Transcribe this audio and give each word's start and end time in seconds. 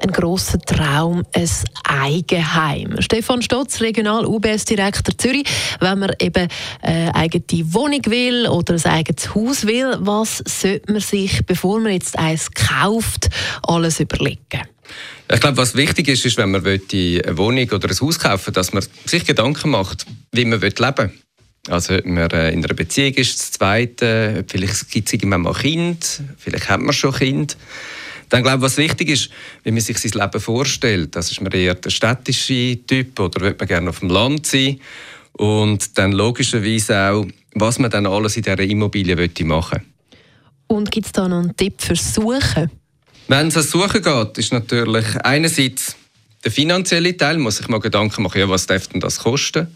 ein 0.00 0.12
grosser 0.12 0.58
Traum, 0.60 1.24
ein 1.32 1.48
Eigenheim. 1.84 3.00
Stefan 3.00 3.42
Stotz, 3.42 3.80
Regional-UBS-Direktor 3.80 5.16
Zürich. 5.16 5.44
Wenn 5.80 5.98
man 5.98 6.12
eben 6.20 6.48
eine 6.80 7.14
eigene 7.14 7.74
Wohnung 7.74 8.02
will 8.06 8.46
oder 8.48 8.74
ein 8.74 8.84
eigenes 8.84 9.34
Haus 9.34 9.66
will, 9.66 9.96
was 10.00 10.38
sollte 10.46 10.92
man 10.92 11.00
sich, 11.00 11.44
bevor 11.46 11.80
man 11.80 11.92
jetzt 11.92 12.18
eins 12.18 12.50
kauft, 12.52 13.28
alles 13.62 14.00
überlegen? 14.00 14.62
Ich 15.30 15.40
glaube, 15.40 15.58
was 15.58 15.74
wichtig 15.74 16.08
ist, 16.08 16.24
ist, 16.24 16.38
wenn 16.38 16.50
man 16.50 16.64
eine 16.64 17.36
Wohnung 17.36 17.70
oder 17.70 17.88
ein 17.88 18.00
Haus 18.00 18.18
kaufen 18.18 18.46
will, 18.46 18.54
dass 18.54 18.72
man 18.72 18.84
sich 19.04 19.26
Gedanken 19.26 19.70
macht, 19.70 20.06
wie 20.32 20.44
man 20.44 20.60
leben 20.60 20.96
will. 20.96 21.12
Also 21.68 21.96
ob 21.96 22.06
man 22.06 22.30
äh, 22.30 22.50
in 22.50 22.64
einer 22.64 22.74
Beziehung 22.74 23.12
ist, 23.14 23.38
das 23.38 23.52
Zweite, 23.52 24.44
vielleicht 24.48 24.90
gibt 24.90 25.08
es 25.08 25.12
irgendwann 25.12 25.42
mal 25.42 25.52
Kind, 25.52 26.22
vielleicht 26.38 26.70
hat 26.70 26.80
man 26.80 26.94
schon 26.94 27.12
Kind. 27.12 27.58
Dann 28.28 28.42
glaube 28.42 28.58
ich, 28.58 28.62
was 28.62 28.76
wichtig 28.76 29.08
ist, 29.08 29.30
wie 29.64 29.70
man 29.70 29.80
sich 29.80 29.98
sein 29.98 30.12
Leben 30.12 30.40
vorstellt. 30.40 31.16
Das 31.16 31.30
ist 31.30 31.40
man 31.40 31.52
eher 31.52 31.74
der 31.74 31.90
städtische 31.90 32.78
Typ 32.86 33.18
oder 33.20 33.40
will 33.40 33.56
man 33.58 33.68
gerne 33.68 33.90
auf 33.90 34.00
dem 34.00 34.10
Land 34.10 34.46
sein? 34.46 34.80
Und 35.32 35.96
dann 35.96 36.12
logischerweise 36.12 37.10
auch, 37.10 37.26
was 37.54 37.78
man 37.78 37.90
dann 37.90 38.06
alles 38.06 38.36
in 38.36 38.42
dieser 38.42 38.58
Immobilie 38.60 39.30
machen 39.44 39.82
Und 40.66 40.90
gibt 40.90 41.06
es 41.06 41.12
da 41.12 41.28
noch 41.28 41.38
einen 41.38 41.56
Tipp 41.56 41.80
fürs 41.80 42.14
Suchen? 42.14 42.70
Wenn 43.28 43.48
es 43.48 43.56
ans 43.56 43.70
Suchen 43.70 44.02
geht, 44.02 44.38
ist 44.38 44.52
natürlich 44.52 45.06
einerseits 45.22 45.96
der 46.44 46.52
finanzielle 46.52 47.16
Teil, 47.16 47.38
muss 47.38 47.60
ich 47.60 47.68
mal 47.68 47.80
Gedanken 47.80 48.22
machen, 48.22 48.38
ja, 48.40 48.48
was 48.48 48.66
darf 48.66 48.86
denn 48.88 49.00
das 49.00 49.18
kosten? 49.18 49.68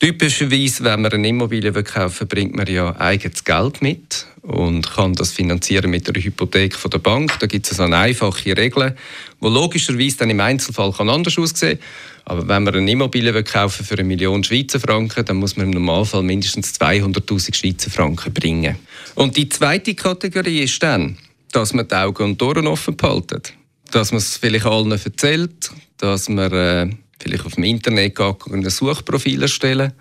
Typischerweise, 0.00 0.82
wenn 0.82 1.02
man 1.02 1.12
eine 1.12 1.28
Immobilie 1.28 1.70
kaufen 1.72 2.20
will, 2.20 2.26
bringt 2.26 2.56
man 2.56 2.66
ja 2.66 2.98
eigenes 2.98 3.44
Geld 3.44 3.82
mit 3.82 4.26
und 4.40 4.90
kann 4.90 5.12
das 5.12 5.32
finanzieren 5.32 5.90
mit 5.90 6.08
einer 6.08 6.24
Hypothek 6.24 6.74
von 6.74 6.90
der 6.90 7.00
Bank. 7.00 7.38
Da 7.38 7.46
gibt 7.46 7.66
es 7.66 7.72
also 7.72 7.82
eine 7.82 7.98
einfache 7.98 8.56
Regel, 8.56 8.96
die 9.42 9.46
logischerweise 9.46 10.16
dann 10.16 10.30
im 10.30 10.40
Einzelfall 10.40 10.90
kann 10.92 11.10
anders 11.10 11.36
aussehen 11.36 11.78
Aber 12.24 12.48
wenn 12.48 12.62
man 12.62 12.76
eine 12.76 12.90
Immobilie 12.90 13.34
will 13.34 13.42
kaufen 13.42 13.84
für 13.84 13.92
eine 13.92 14.04
Million 14.04 14.42
Schweizer 14.42 14.80
Franken, 14.80 15.22
dann 15.22 15.36
muss 15.36 15.58
man 15.58 15.66
im 15.66 15.72
Normalfall 15.72 16.22
mindestens 16.22 16.80
200'000 16.80 17.54
Schweizer 17.54 17.90
Franken 17.90 18.32
bringen. 18.32 18.76
Und 19.16 19.36
die 19.36 19.50
zweite 19.50 19.94
Kategorie 19.94 20.60
ist 20.60 20.82
dann, 20.82 21.18
dass 21.52 21.74
man 21.74 21.86
die 21.86 21.94
Augen 21.94 22.22
und 22.22 22.42
Ohren 22.42 22.66
offen 22.66 22.96
behalten. 22.96 23.42
Dass 23.90 24.12
man 24.12 24.18
es 24.18 24.38
vielleicht 24.38 24.64
allen 24.64 24.92
erzählt, 24.92 25.70
dass 25.98 26.30
man 26.30 26.52
äh, 26.52 26.88
vielleicht 27.22 27.46
auf 27.46 27.54
dem 27.54 27.64
Internet 27.64 28.18
ein 28.20 28.68
Suchprofil 28.68 29.42
erstellen 29.42 29.92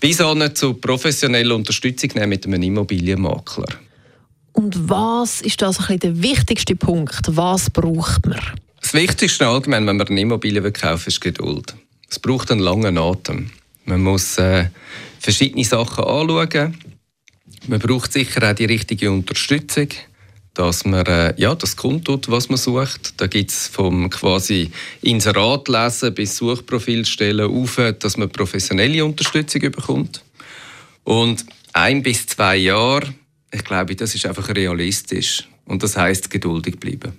bis 0.00 0.18
hin 0.18 0.54
zu 0.54 0.74
professioneller 0.74 1.54
Unterstützung 1.54 2.10
nehmen 2.14 2.28
mit 2.28 2.44
einem 2.46 2.62
Immobilienmakler. 2.62 3.66
Und 4.52 4.88
was 4.88 5.40
ist 5.40 5.62
da 5.62 5.68
also 5.68 5.96
der 5.96 6.22
wichtigste 6.22 6.76
Punkt? 6.76 7.22
Was 7.28 7.70
braucht 7.70 8.26
man? 8.26 8.40
Das 8.80 8.92
Wichtigste 8.92 9.46
allgemein, 9.46 9.86
wenn 9.86 9.96
man 9.96 10.06
eine 10.06 10.20
Immobilie 10.20 10.60
kaufen 10.72 11.06
will, 11.06 11.08
ist 11.08 11.20
Geduld. 11.22 11.74
Es 12.10 12.18
braucht 12.18 12.50
einen 12.50 12.60
langen 12.60 12.98
Atem. 12.98 13.50
Man 13.86 14.02
muss 14.02 14.36
äh, 14.36 14.66
verschiedene 15.18 15.64
Sachen 15.64 16.04
anschauen. 16.04 16.78
Man 17.66 17.80
braucht 17.80 18.12
sicher 18.12 18.50
auch 18.50 18.54
die 18.54 18.66
richtige 18.66 19.10
Unterstützung 19.10 19.88
dass 20.54 20.84
man 20.84 21.04
äh, 21.06 21.34
ja, 21.36 21.54
das 21.54 21.76
kundtut, 21.76 22.30
was 22.30 22.48
man 22.48 22.56
sucht. 22.56 23.20
Da 23.20 23.26
gibt 23.26 23.50
es 23.50 23.68
vom 23.68 24.08
quasi 24.08 24.70
Inserat 25.02 25.68
lesen 25.68 26.14
bis 26.14 26.36
Suchprofil 26.36 27.04
stellen 27.04 27.50
auf, 27.50 27.80
dass 27.98 28.16
man 28.16 28.30
professionelle 28.30 29.04
Unterstützung 29.04 29.60
bekommt. 29.60 30.22
Und 31.02 31.44
ein 31.72 32.02
bis 32.02 32.26
zwei 32.26 32.56
Jahre, 32.56 33.12
ich 33.52 33.64
glaube, 33.64 33.96
das 33.96 34.14
ist 34.14 34.26
einfach 34.26 34.48
realistisch. 34.48 35.48
Und 35.66 35.82
das 35.82 35.96
heißt 35.96 36.30
geduldig 36.30 36.78
bleiben. 36.78 37.12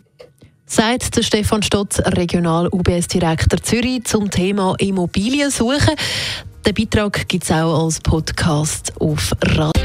Sagt 0.67 1.15
der 1.15 1.23
Stefan 1.23 1.61
Stotz, 1.61 1.99
Regional-UBS-Direktor 1.99 3.61
Zürich, 3.61 4.03
zum 4.05 4.31
Thema 4.31 4.75
Immobiliensuche. 4.79 5.95
Den 6.65 6.73
Beitrag 6.73 7.27
gibt 7.27 7.43
es 7.43 7.51
auch 7.51 7.85
als 7.85 7.99
Podcast 7.99 8.93
auf 8.99 9.31
Radio. 9.41 9.84